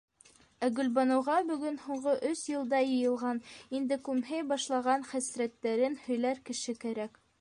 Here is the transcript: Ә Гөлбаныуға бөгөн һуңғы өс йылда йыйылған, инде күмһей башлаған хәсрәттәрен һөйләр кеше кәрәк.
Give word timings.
Ә 0.67 0.67
Гөлбаныуға 0.77 1.33
бөгөн 1.49 1.77
һуңғы 1.83 2.13
өс 2.29 2.41
йылда 2.53 2.79
йыйылған, 2.87 3.41
инде 3.81 3.99
күмһей 4.09 4.43
башлаған 4.53 5.07
хәсрәттәрен 5.13 5.99
һөйләр 6.09 6.43
кеше 6.51 6.77
кәрәк. 6.87 7.23